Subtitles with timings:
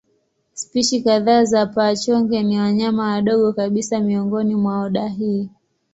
[0.53, 5.49] Spishi kadhaa za paa-chonge ni wanyama wadogo kabisa miongoni mwa oda hii.